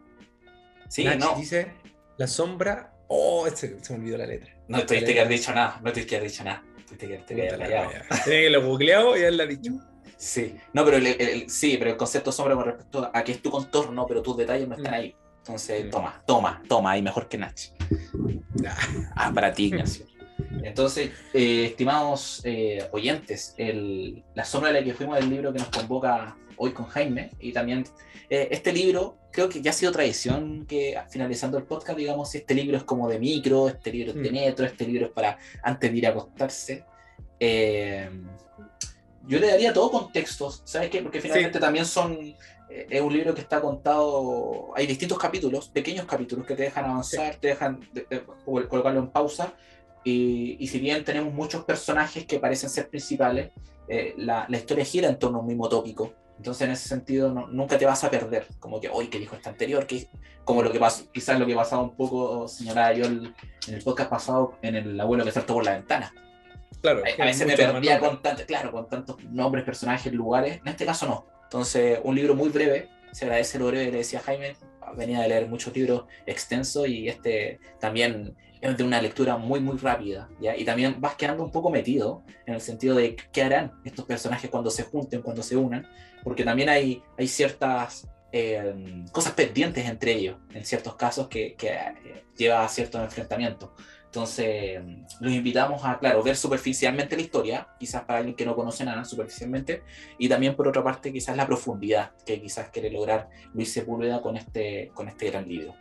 [0.88, 1.34] Sí, no.
[1.36, 1.72] dice
[2.16, 2.92] la sombra.
[3.08, 4.54] Oh, se, se me olvidó la letra.
[4.68, 6.62] No tuviste que haber dicho nada, no tuviste que haber dicho nada.
[6.86, 7.90] Tuviste que haber callado.
[8.24, 9.72] Que lo googleado y él lo ha dicho.
[10.18, 13.50] Sí, no, pero el, sí, pero el concepto sombra con respecto a que es tu
[13.50, 14.96] contorno, pero tus detalles no están mm.
[14.96, 15.16] ahí.
[15.38, 15.90] Entonces, mm.
[15.90, 17.60] toma, toma, toma, ahí mejor que Nach.
[19.14, 20.06] Ah, para ti, Ignacio.
[20.64, 23.54] Entonces, eh, estimados eh, oyentes,
[24.34, 27.52] la sombra de la que fuimos del libro que nos convoca hoy con Jaime, y
[27.52, 27.84] también
[28.30, 32.54] eh, este libro, creo que ya ha sido tradición que finalizando el podcast, digamos, este
[32.54, 34.34] libro es como de micro, este libro es de mm.
[34.34, 36.84] metro, este libro es para antes de ir a acostarse.
[37.40, 41.02] yo le daría todo contexto, ¿sabes qué?
[41.02, 42.18] Porque finalmente también son,
[42.70, 46.84] eh, es un libro que está contado, hay distintos capítulos, pequeños capítulos que te dejan
[46.84, 47.80] avanzar, te dejan
[48.44, 49.54] colocarlo en pausa,
[50.04, 53.50] y, y, si bien tenemos muchos personajes que parecen ser principales,
[53.88, 56.14] eh, la, la, historia gira en torno a un mismo tópico.
[56.38, 58.46] Entonces, en ese sentido, nunca te vas a perder.
[58.58, 59.86] Como que, hoy, ¿qué dijo este anterior?
[59.86, 60.08] que
[60.44, 63.34] Como lo que pasó, quizás lo que pasaba un poco, señalaba yo en
[63.68, 66.14] el podcast pasado, en el abuelo que saltó por la ventana.
[66.80, 67.02] Claro.
[67.04, 70.60] A, a veces me perdía con, tanto, claro, con tantos nombres, personajes, lugares.
[70.62, 71.26] En este caso, no.
[71.44, 72.88] Entonces, un libro muy breve.
[73.10, 74.56] Se agradece lo breve, le decía Jaime.
[74.96, 79.76] Venía de leer muchos libros extensos y este también es de una lectura muy, muy
[79.76, 80.28] rápida.
[80.56, 84.50] Y también vas quedando un poco metido en el sentido de qué harán estos personajes
[84.50, 85.86] cuando se junten, cuando se unan,
[86.22, 91.68] porque también hay, hay ciertas eh, cosas pendientes entre ellos, en ciertos casos, que, que
[91.68, 93.70] eh, lleva a ciertos enfrentamientos.
[94.08, 94.80] Entonces,
[95.20, 99.04] los invitamos a, claro, ver superficialmente la historia, quizás para alguien que no conoce nada
[99.04, 99.82] superficialmente,
[100.18, 104.38] y también por otra parte, quizás la profundidad que quizás quiere lograr Luis Sepúlveda con
[104.38, 105.74] este, con este gran libro.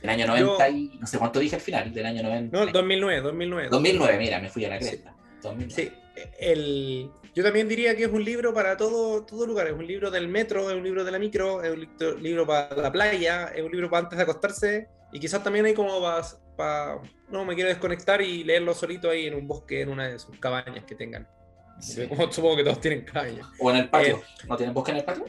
[0.00, 2.56] Del año 90 y no sé cuánto dije al final, del año 90.
[2.56, 3.68] No, 2009, 2009.
[3.70, 5.14] 2009, mira, me fui a la cresta.
[5.68, 5.90] Sí,
[6.38, 9.68] el, yo también diría que es un libro para todo, todo lugar.
[9.68, 12.74] Es un libro del metro, es un libro de la micro, es un libro para
[12.76, 14.88] la playa, es un libro para antes de acostarse.
[15.12, 16.00] Y quizás también hay como
[16.56, 17.00] para,
[17.30, 20.38] no, me quiero desconectar y leerlo solito ahí en un bosque, en una de sus
[20.38, 21.28] cabañas que tengan.
[21.80, 23.46] supongo que todos tienen cabañas.
[23.58, 24.16] O en el patio.
[24.16, 25.24] Eh, ¿No tienen bosque en el patio?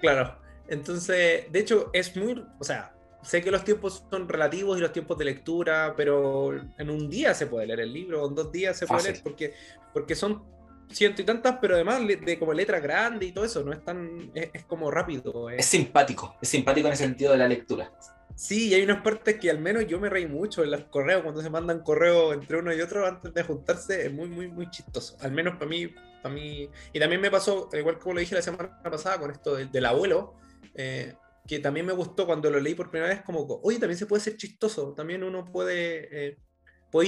[0.00, 0.38] Claro.
[0.68, 2.93] Entonces, de hecho, es muy, o sea,
[3.24, 7.34] sé que los tiempos son relativos y los tiempos de lectura, pero en un día
[7.34, 9.54] se puede leer el libro, en dos días se puede leer, porque,
[9.92, 10.44] porque son
[10.90, 14.30] ciento y tantas, pero además de como letra grande y todo eso, no es tan,
[14.34, 15.50] es, como rápido.
[15.50, 17.92] Es simpático, es simpático en el sentido de la lectura.
[18.36, 21.22] Sí, y hay unas partes que al menos yo me reí mucho en los correos,
[21.22, 24.68] cuando se mandan correos entre uno y otro antes de juntarse, es muy, muy, muy
[24.70, 25.16] chistoso.
[25.20, 25.88] Al menos para mí,
[26.22, 26.68] para mí.
[26.92, 30.34] Y también me pasó, igual como lo dije la semana pasada, con esto del, abuelo,
[30.74, 31.14] eh,
[31.46, 34.22] que también me gustó cuando lo leí por primera vez, como, oye, también se puede
[34.22, 36.38] ser chistoso, también uno puede, eh,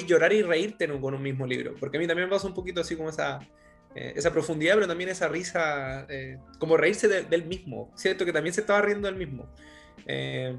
[0.07, 2.81] llorar y reírte con un mismo libro, porque a mí también me pasa un poquito
[2.81, 3.39] así como esa,
[3.95, 8.25] eh, esa profundidad, pero también esa risa, eh, como reírse del mismo, ¿cierto?
[8.25, 9.49] Que también se estaba riendo del mismo.
[10.07, 10.59] Eh,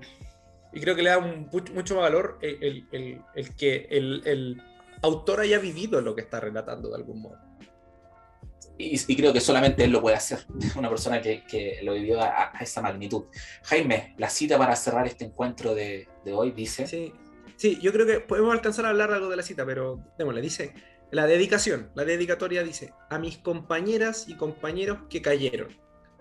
[0.74, 4.62] y creo que le da mucho valor el, el, el que el
[5.02, 7.47] autor haya vivido lo que está relatando de algún modo.
[8.80, 12.54] Y, creo que solamente él lo puede hacer, una persona que, que lo vivió a,
[12.60, 13.26] esa magnitud.
[13.64, 16.86] Jaime, la cita para cerrar este encuentro de, de, hoy dice...
[16.86, 17.14] Sí,
[17.56, 20.74] sí, yo creo que podemos alcanzar a hablar algo de la cita, pero démosle, dice,
[21.12, 25.70] la dedicación, la dedicatoria dice, a mis compañeras y compañeros que cayeron,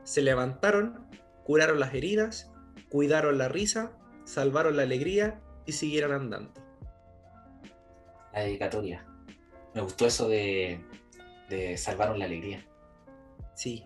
[0.04, 1.06] se levantaron,
[1.44, 2.52] curaron las heridas,
[2.88, 3.92] cuidaron la risa,
[4.24, 6.52] salvaron la alegría y siguieron andando.
[8.32, 9.04] La dedicatoria.
[9.74, 10.80] Me gustó eso de
[11.48, 12.66] de salvaron la alegría.
[13.54, 13.84] Sí,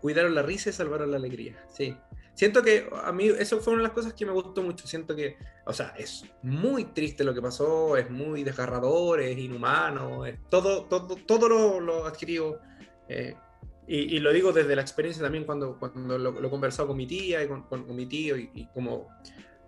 [0.00, 1.96] cuidaron la risa y salvaron la alegría, sí.
[2.34, 4.86] Siento que a mí eso fue una de las cosas que me gustó mucho.
[4.86, 10.24] Siento que, o sea, es muy triste lo que pasó, es muy desgarrador, es inhumano,
[10.24, 12.60] es todo, todo, todo lo, lo adquirido.
[13.08, 13.34] Eh,
[13.86, 17.42] y, lo digo desde la experiencia también cuando, cuando lo, he conversado con mi tía
[17.42, 19.08] y con, con, mi tío y, y, como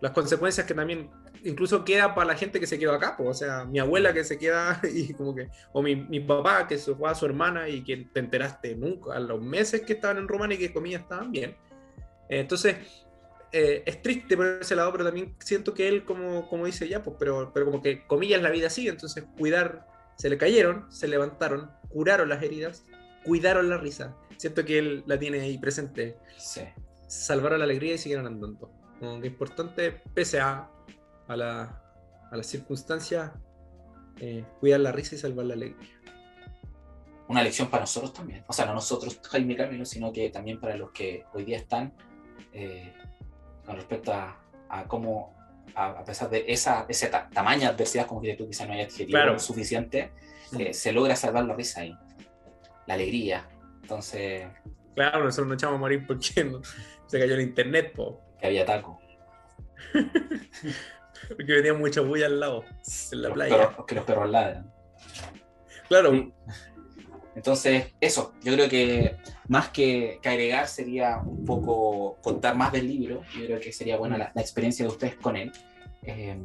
[0.00, 1.10] las consecuencias que también
[1.44, 4.24] incluso queda para la gente que se quedó acá, pues, o sea, mi abuela que
[4.24, 7.68] se queda y como que, o mi, mi, papá que se fue a su hermana
[7.68, 10.98] y que te enteraste nunca, a los meses que estaban en Rumania y que comía
[10.98, 11.56] estaban bien.
[12.28, 12.76] entonces,
[13.52, 17.02] eh, es triste por ese lado, pero también siento que él, como, como dice ya,
[17.02, 21.06] pues, pero, pero como que comillas la vida así, entonces cuidar, se le cayeron, se
[21.06, 22.86] levantaron, curaron las heridas,
[23.24, 24.16] cuidaron la risa.
[24.38, 26.16] Siento que él la tiene ahí presente.
[26.36, 26.62] Sí.
[27.06, 28.70] Salvaron la alegría y siguieron andando.
[28.98, 30.68] Como que importante, pese a
[31.32, 31.82] a, la,
[32.30, 33.32] a las circunstancias,
[34.18, 35.88] eh, cuidar la risa y salvar la alegría.
[37.28, 40.76] Una lección para nosotros también, o sea, no nosotros, Jaime Camilo, sino que también para
[40.76, 41.94] los que hoy día están
[42.52, 42.92] eh,
[43.64, 45.34] con respecto a, a cómo,
[45.74, 50.12] a, pesar de esa, esa tamaña adversidad, como que tú quizás no haya adjetivo suficiente,
[50.58, 51.96] eh, se logra salvar la risa y
[52.86, 53.48] la alegría.
[53.80, 54.46] Entonces.
[54.94, 56.26] Claro, nosotros nos echamos a morir porque
[57.06, 58.20] se cayó el internet, po.
[58.40, 59.00] Que había taco.
[61.28, 62.64] Porque venía mucha bulla al lado,
[63.12, 63.76] en la playa.
[63.86, 64.72] que los perros ladran.
[65.88, 66.32] Claro.
[67.34, 69.16] Entonces, eso, yo creo que
[69.48, 73.22] más que, agregar sería un poco contar más del libro.
[73.36, 75.50] Yo creo que sería buena la, experiencia de ustedes con él.
[76.02, 76.36] Eh,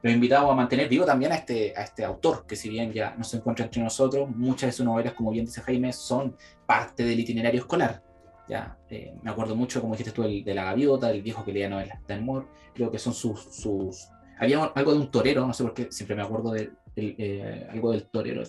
[0.00, 2.92] lo he invitado a mantener vivo también a este, a este autor, que si bien
[2.92, 6.36] ya no se encuentra entre nosotros, muchas de sus novelas, como bien dice Jaime, son
[6.66, 8.02] parte del itinerario escolar.
[8.48, 11.52] Ya, eh, me acuerdo mucho, como dijiste tú, el, de la gaviota, el viejo que
[11.52, 14.08] leía novelas de amor, creo que son sus, sus...
[14.38, 17.92] Había algo de un torero, no sé por qué, siempre me acuerdo de, eh, algo
[17.92, 18.42] del torero,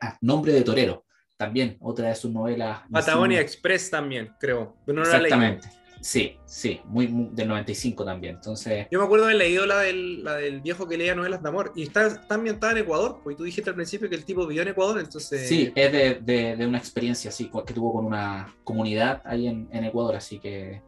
[0.00, 1.04] ah, nombre de torero,
[1.36, 2.80] también, otra de sus novelas.
[2.90, 4.76] Patagonia Express también, creo.
[4.86, 5.68] No Exactamente.
[6.04, 8.34] Sí, sí, muy, del 95 también.
[8.34, 8.86] Entonces.
[8.90, 11.48] Yo me acuerdo de haber leído la del, la del viejo que leía novelas de
[11.48, 11.72] amor.
[11.74, 14.60] Y está, está ambientada en Ecuador, porque tú dijiste al principio que el tipo vivió
[14.60, 15.48] en Ecuador, entonces.
[15.48, 19.84] Sí, es de, de, una experiencia así, que tuvo con una comunidad ahí en, en
[19.84, 20.82] Ecuador, así que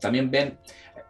[0.00, 0.58] también ven,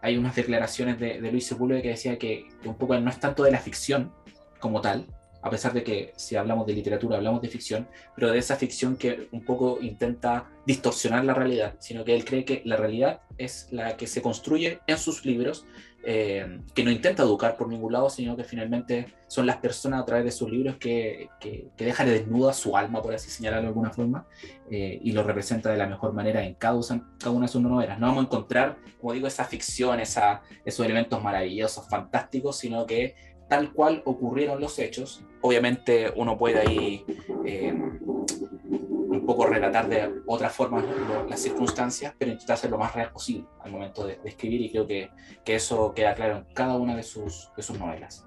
[0.01, 3.21] hay unas declaraciones de, de Luis Sepúlveda que decía que, que, un poco no es
[3.21, 4.13] tanto de la ficción
[4.59, 5.07] como tal,
[5.43, 8.97] a pesar de que si hablamos de literatura hablamos de ficción, pero de esa ficción
[8.97, 13.69] que un poco intenta distorsionar la realidad, sino que él cree que la realidad es
[13.73, 15.67] la que se construye en sus libros,
[16.05, 20.05] eh, que no intenta educar por ningún lado, sino que finalmente son las personas a
[20.05, 23.69] través de sus libros que, que, que dejan desnuda su alma, por así señalarlo de
[23.69, 24.27] alguna forma,
[24.71, 26.81] eh, y lo representa de la mejor manera en cada,
[27.19, 28.01] cada, una de sus novelas.
[28.01, 33.15] No vamos a encontrar, como digo, esa ficción, esa, esos elementos maravillosos, fantásticos, sino que
[33.49, 35.25] tal cual ocurrieron los hechos.
[35.41, 37.05] Obviamente uno puede ahí
[37.45, 40.85] eh, un poco relatar de otra forma
[41.29, 44.87] las circunstancias, pero intentar ser lo más real posible al momento de, escribir y creo
[44.87, 45.11] que,
[45.45, 48.27] que, eso queda claro en cada una de sus, de sus novelas.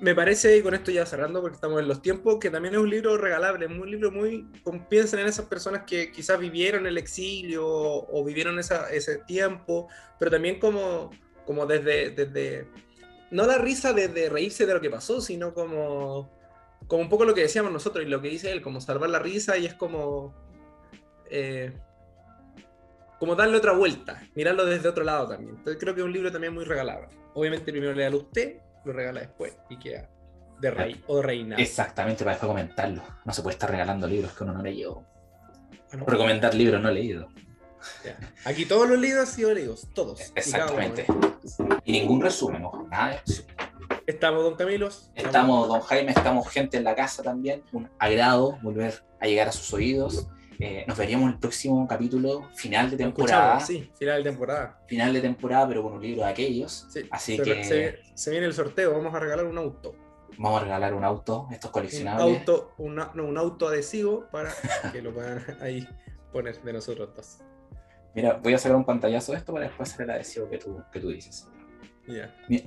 [0.00, 2.80] Me parece, y con esto ya cerrando porque estamos en los tiempos, que también es
[2.80, 4.48] un libro regalable, es un libro muy...
[4.88, 10.30] Piensen en esas personas que quizás vivieron el exilio o, vivieron esa, ese tiempo, pero
[10.30, 11.10] también como,
[11.44, 12.66] como desde, desde
[13.30, 16.30] no la risa de, reírse de lo que pasó, sino como,
[16.86, 19.18] como un poco lo que decíamos nosotros y lo que dice él, como salvar la
[19.18, 20.34] risa y es como...
[21.30, 21.72] Eh,
[23.18, 25.56] como darle otra vuelta, mirarlo desde otro lado también.
[25.56, 27.08] Entonces creo que es un libro también muy regalable.
[27.32, 30.10] Obviamente primero le da usted, lo regala después y queda
[30.60, 31.56] de rey o reina.
[31.56, 33.02] Exactamente, para después comentarlo.
[33.24, 35.02] No se puede estar regalando libros que uno no leyó.
[35.92, 37.32] Recomendar libros no leídos.
[38.44, 40.32] Aquí todos los libros han sido leídos, todos.
[40.34, 41.06] Exactamente.
[41.84, 43.22] Y, ningún resumen, nada
[44.06, 44.90] Estamos, don Camilo.
[45.14, 47.62] Estamos, don Jaime, estamos gente en la casa también.
[47.72, 50.28] Un agrado volver a llegar a sus oídos.
[50.60, 53.60] Eh, nos veríamos en el próximo capítulo, final de temporada.
[53.60, 54.78] Sí, final de temporada.
[54.86, 56.86] Final de temporada, pero con un libro de aquellos.
[57.10, 57.64] Así que.
[58.14, 59.94] Se, viene el sorteo, vamos a regalar un auto.
[60.36, 62.26] Vamos a regalar un auto, estos coleccionables.
[62.26, 64.52] Un auto, no, un auto adhesivo para
[64.92, 65.86] que lo puedan ahí
[66.32, 67.38] poner de nosotros dos.
[68.14, 70.80] Mira, voy a sacar un pantallazo de esto para después hacer el adhesivo que tú,
[70.92, 71.48] que tú dices.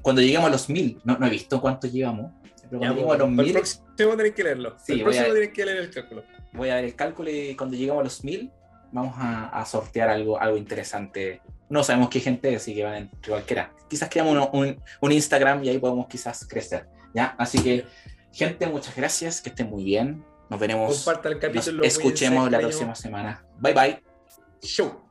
[0.02, 2.32] Cuando lleguemos a los mil, no, no he visto cuántos llevamos,
[2.64, 3.48] pero cuando lleguemos a los mil.
[3.48, 4.76] El próximo tenéis que leerlo.
[4.84, 6.24] Sí, el próximo tenéis que leer el cálculo.
[6.54, 8.52] Voy a ver el cálculo y cuando lleguemos a los mil,
[8.92, 11.42] vamos a, a, sortear algo, algo interesante.
[11.70, 13.74] No sabemos qué gente es, así que van entre cualquiera.
[13.90, 16.88] Quizás creamos un, un, Instagram y ahí podemos quizás crecer.
[17.14, 17.36] ¿ya?
[17.38, 17.86] Así que,
[18.34, 20.24] gente, muchas gracias, que estén muy bien.
[20.50, 21.04] Nos veremos.
[21.04, 21.78] Comparta el capítulo.
[21.78, 23.46] Nos escuchemos la próxima semana.
[23.60, 24.04] Bye bye.
[24.62, 25.07] Show.